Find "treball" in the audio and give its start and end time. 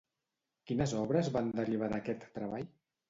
2.39-2.67